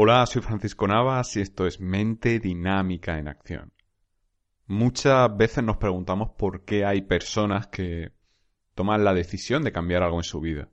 [0.00, 3.72] Hola, soy Francisco Navas y esto es Mente Dinámica en Acción.
[4.68, 8.12] Muchas veces nos preguntamos por qué hay personas que
[8.76, 10.68] toman la decisión de cambiar algo en su vida.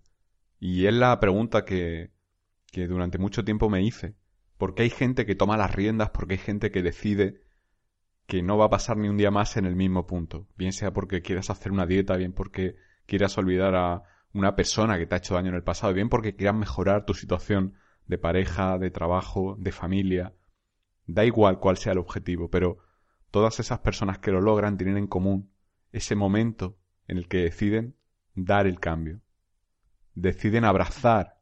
[0.59, 2.11] Y es la pregunta que,
[2.71, 4.13] que durante mucho tiempo me hice.
[4.59, 6.11] ¿Por qué hay gente que toma las riendas?
[6.11, 7.41] ¿Por qué hay gente que decide
[8.27, 10.47] que no va a pasar ni un día más en el mismo punto?
[10.55, 12.75] Bien sea porque quieras hacer una dieta, bien porque
[13.07, 14.03] quieras olvidar a
[14.33, 17.15] una persona que te ha hecho daño en el pasado, bien porque quieras mejorar tu
[17.15, 17.73] situación
[18.07, 20.33] de pareja, de trabajo, de familia.
[21.07, 22.79] Da igual cuál sea el objetivo, pero
[23.31, 25.51] todas esas personas que lo logran tienen en común
[25.91, 27.95] ese momento en el que deciden
[28.33, 29.21] dar el cambio.
[30.13, 31.41] Deciden abrazar,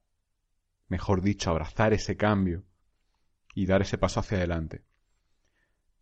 [0.88, 2.64] mejor dicho, abrazar ese cambio
[3.56, 4.84] y dar ese paso hacia adelante.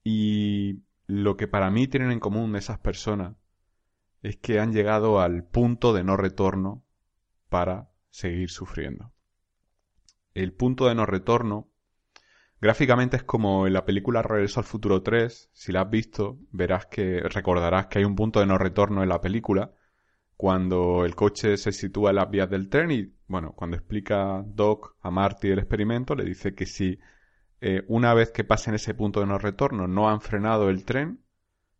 [0.03, 3.35] Y lo que para mí tienen en común esas personas
[4.23, 6.83] es que han llegado al punto de no retorno
[7.49, 9.11] para seguir sufriendo
[10.33, 11.69] el punto de no retorno
[12.59, 15.49] gráficamente es como en la película Regreso al Futuro 3.
[15.51, 19.09] Si la has visto, verás que recordarás que hay un punto de no retorno en
[19.09, 19.73] la película
[20.41, 24.95] cuando el coche se sitúa en las vías del tren y, bueno, cuando explica Doc
[25.01, 26.97] a Marty el experimento, le dice que si
[27.59, 31.23] eh, una vez que pasen ese punto de no retorno no han frenado el tren,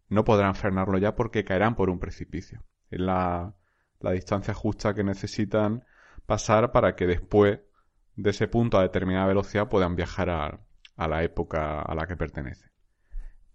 [0.10, 2.64] no podrán frenarlo ya porque caerán por un precipicio.
[2.92, 3.56] Es la,
[4.00, 5.84] la distancia justa que necesitan
[6.28, 7.62] pasar para que después
[8.16, 10.60] de ese punto a determinada velocidad puedan viajar a,
[11.08, 12.70] la época a la que pertenece.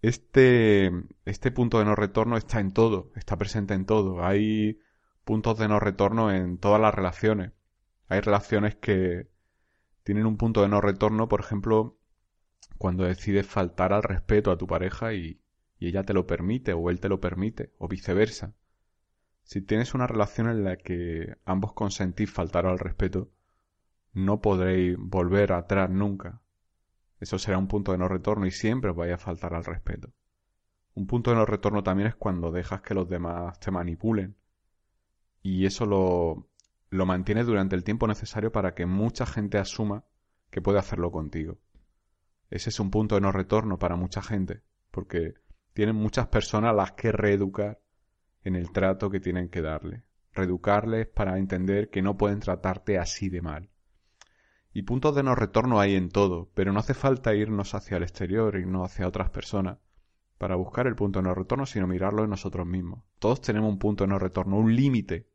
[0.03, 0.91] Este,
[1.25, 4.25] este punto de no retorno está en todo, está presente en todo.
[4.25, 4.81] Hay
[5.25, 7.53] puntos de no retorno en todas las relaciones.
[8.09, 9.29] Hay relaciones que
[10.03, 11.99] tienen un punto de no retorno, por ejemplo,
[12.79, 15.41] cuando decides faltar al respeto a tu pareja y,
[15.79, 18.55] y ella te lo permite o él te lo permite, o viceversa.
[19.43, 23.31] Si tienes una relación en la que ambos consentís faltar al respeto,
[24.17, 26.41] no podréis volver atrás nunca.
[27.21, 30.11] Eso será un punto de no retorno y siempre os vaya a faltar al respeto.
[30.95, 34.35] Un punto de no retorno también es cuando dejas que los demás te manipulen.
[35.43, 36.49] Y eso lo,
[36.89, 40.05] lo mantienes durante el tiempo necesario para que mucha gente asuma
[40.51, 41.59] que puede hacerlo contigo.
[42.49, 44.63] Ese es un punto de no retorno para mucha gente,
[44.93, 45.35] porque
[45.75, 47.83] tienen muchas personas las que reeducar
[48.45, 50.05] en el trato que tienen que darle.
[50.33, 53.69] Reeducarles para entender que no pueden tratarte así de mal.
[54.77, 58.03] Y puntos de no retorno hay en todo, pero no hace falta irnos hacia el
[58.03, 59.79] exterior, irnos hacia otras personas
[60.37, 63.03] para buscar el punto de no retorno, sino mirarlo en nosotros mismos.
[63.19, 65.31] Todos tenemos un punto de no retorno, un límite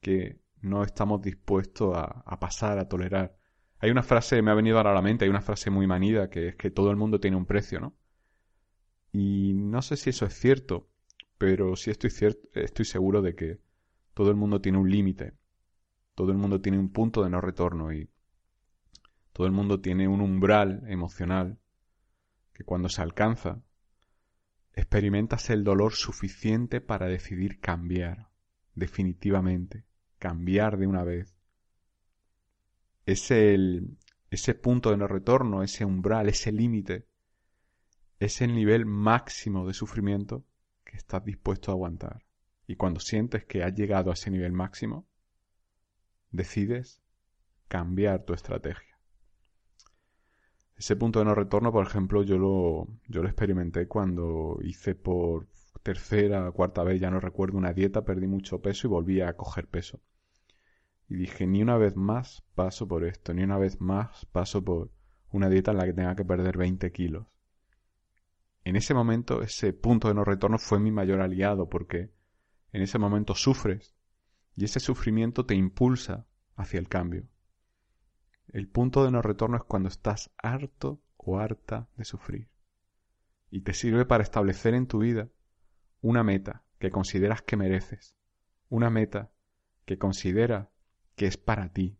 [0.00, 3.36] que no estamos dispuestos a, pasar, a tolerar.
[3.78, 6.30] Hay una frase, me ha venido ahora a la mente, hay una frase muy manida
[6.30, 7.94] que es que todo el mundo tiene un precio, ¿no?
[9.12, 10.88] Y no sé si eso es cierto,
[11.36, 12.10] pero sí estoy,
[12.54, 13.60] estoy seguro de que
[14.14, 15.34] todo el mundo tiene un límite,
[16.14, 18.08] todo el mundo tiene un punto de no retorno y
[19.36, 21.58] todo el mundo tiene un umbral emocional
[22.54, 23.60] que cuando se alcanza,
[24.72, 28.30] experimentas el dolor suficiente para decidir cambiar,
[28.74, 29.84] definitivamente,
[30.18, 31.36] cambiar de una vez.
[33.04, 33.98] Es el,
[34.30, 37.06] ese punto de no retorno, ese umbral, ese límite,
[38.18, 40.46] es el nivel máximo de sufrimiento
[40.82, 42.24] que estás dispuesto a aguantar.
[42.66, 45.06] Y cuando sientes que has llegado a ese nivel máximo,
[46.30, 47.02] decides
[47.68, 48.95] cambiar tu estrategia.
[50.76, 55.46] Ese punto de no retorno, por ejemplo, yo lo, yo lo experimenté cuando hice por
[55.82, 59.68] tercera, cuarta vez, ya no recuerdo, una dieta, perdí mucho peso y volví a coger
[59.68, 60.00] peso.
[61.08, 64.90] Y dije, ni una vez más paso por esto, ni una vez más paso por
[65.30, 67.26] una dieta en la que tenga que perder 20 kilos.
[68.64, 72.10] En ese momento, ese punto de no retorno fue mi mayor aliado porque
[72.72, 73.94] en ese momento sufres
[74.56, 76.26] y ese sufrimiento te impulsa
[76.56, 77.28] hacia el cambio.
[78.52, 82.48] El punto de no retorno es cuando estás harto o harta de sufrir.
[83.50, 85.28] Y te sirve para establecer en tu vida
[86.00, 88.14] una meta que consideras que mereces.
[88.68, 89.30] Una meta
[89.84, 90.70] que considera
[91.14, 91.96] que es para ti.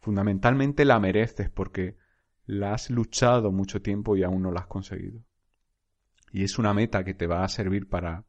[0.00, 1.96] Fundamentalmente la mereces porque
[2.46, 5.22] la has luchado mucho tiempo y aún no la has conseguido.
[6.30, 8.24] Y es una meta que te va a servir para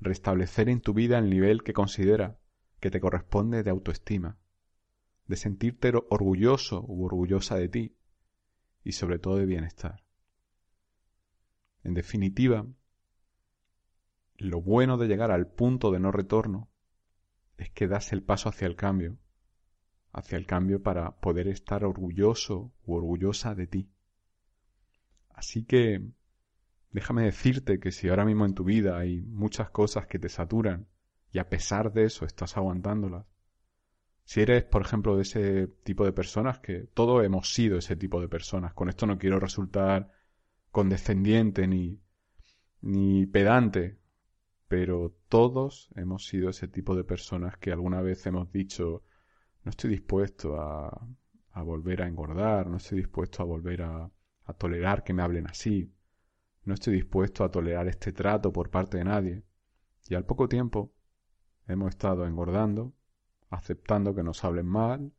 [0.00, 2.38] restablecer en tu vida el nivel que considera
[2.78, 4.38] que te corresponde de autoestima,
[5.28, 7.96] de sentirte orgulloso u orgullosa de ti
[8.82, 10.02] y sobre todo de bienestar.
[11.84, 12.66] En definitiva,
[14.36, 16.70] lo bueno de llegar al punto de no retorno
[17.58, 19.18] es que das el paso hacia el cambio,
[20.12, 23.90] hacia el cambio para poder estar orgulloso u orgullosa de ti.
[25.28, 26.02] Así que
[26.90, 30.88] déjame decirte que si ahora mismo en tu vida hay muchas cosas que te saturan
[31.30, 33.26] y a pesar de eso estás aguantándolas,
[34.28, 38.20] si eres, por ejemplo, de ese tipo de personas, que todos hemos sido ese tipo
[38.20, 40.10] de personas, con esto no quiero resultar
[40.70, 41.98] condescendiente ni,
[42.82, 43.96] ni pedante,
[44.68, 49.02] pero todos hemos sido ese tipo de personas que alguna vez hemos dicho,
[49.64, 51.08] no estoy dispuesto a,
[51.52, 54.10] a volver a engordar, no estoy dispuesto a volver a,
[54.44, 55.90] a tolerar que me hablen así,
[56.64, 59.42] no estoy dispuesto a tolerar este trato por parte de nadie.
[60.06, 60.92] Y al poco tiempo
[61.66, 62.92] hemos estado engordando,
[63.50, 65.12] aceptando que nos hablen mal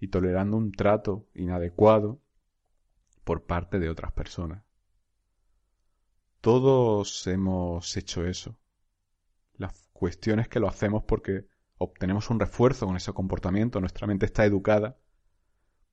[0.00, 2.20] y tolerando un trato inadecuado
[3.24, 4.62] por parte de otras personas.
[6.40, 8.58] Todos hemos hecho eso.
[9.56, 11.46] La cuestión es que lo hacemos porque
[11.78, 13.80] obtenemos un refuerzo con ese comportamiento.
[13.80, 14.98] Nuestra mente está educada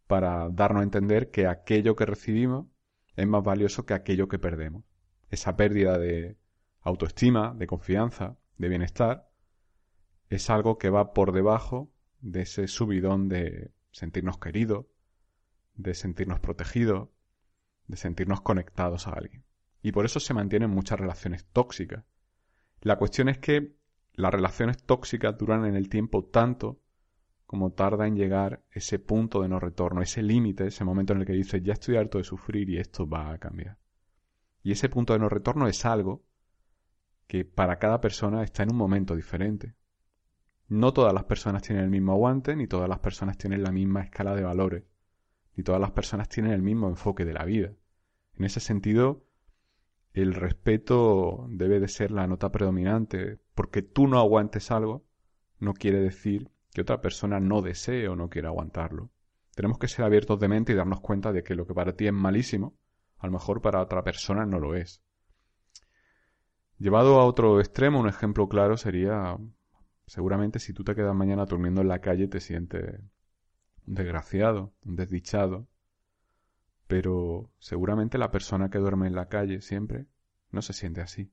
[0.07, 2.67] para darnos a entender que aquello que recibimos
[3.15, 4.83] es más valioso que aquello que perdemos.
[5.29, 6.37] Esa pérdida de
[6.81, 9.29] autoestima, de confianza, de bienestar,
[10.29, 11.91] es algo que va por debajo
[12.21, 14.85] de ese subidón de sentirnos queridos,
[15.75, 17.09] de sentirnos protegidos,
[17.87, 19.43] de sentirnos conectados a alguien.
[19.81, 22.05] Y por eso se mantienen muchas relaciones tóxicas,
[22.85, 23.75] la cuestión es que
[24.13, 26.79] las relaciones tóxicas duran en el tiempo tanto
[27.47, 31.25] como tarda en llegar ese punto de no retorno, ese límite, ese momento en el
[31.25, 33.79] que dices, ya estoy harto de sufrir y esto va a cambiar.
[34.61, 36.23] Y ese punto de no retorno es algo
[37.25, 39.73] que para cada persona está en un momento diferente.
[40.67, 44.01] No todas las personas tienen el mismo aguante, ni todas las personas tienen la misma
[44.01, 44.83] escala de valores,
[45.55, 47.73] ni todas las personas tienen el mismo enfoque de la vida.
[48.33, 49.25] En ese sentido,
[50.13, 55.05] el respeto debe de ser la nota predominante, porque tú no aguantes algo
[55.59, 59.09] no quiere decir que otra persona no desee o no quiera aguantarlo.
[59.55, 62.07] Tenemos que ser abiertos de mente y darnos cuenta de que lo que para ti
[62.07, 62.75] es malísimo,
[63.17, 65.01] a lo mejor para otra persona no lo es.
[66.77, 69.37] Llevado a otro extremo, un ejemplo claro sería,
[70.07, 72.99] seguramente si tú te quedas mañana durmiendo en la calle te sientes
[73.87, 75.67] un desgraciado, un desdichado,
[76.87, 80.05] pero seguramente la persona que duerme en la calle siempre
[80.51, 81.31] no se siente así.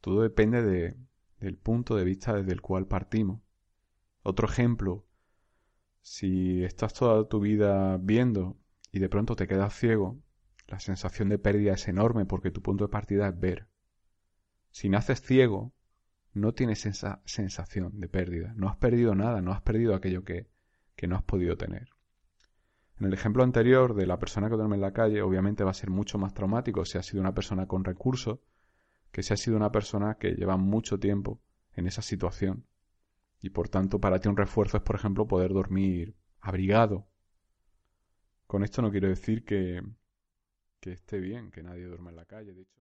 [0.00, 0.96] Todo depende de,
[1.40, 3.40] del punto de vista desde el cual partimos.
[4.22, 5.06] Otro ejemplo,
[6.00, 8.56] si estás toda tu vida viendo
[8.92, 10.18] y de pronto te quedas ciego,
[10.66, 13.68] la sensación de pérdida es enorme porque tu punto de partida es ver.
[14.70, 15.72] Si naces ciego,
[16.36, 18.52] no tienes esa sensación de pérdida.
[18.56, 20.46] No has perdido nada, no has perdido aquello que,
[20.94, 21.88] que no has podido tener.
[23.00, 25.74] En el ejemplo anterior de la persona que duerme en la calle, obviamente va a
[25.74, 28.38] ser mucho más traumático si ha sido una persona con recursos
[29.10, 31.40] que si ha sido una persona que lleva mucho tiempo
[31.72, 32.66] en esa situación.
[33.40, 37.06] Y por tanto, para ti un refuerzo es, por ejemplo, poder dormir abrigado.
[38.46, 39.82] Con esto no quiero decir que,
[40.80, 42.85] que esté bien que nadie duerma en la calle, de hecho.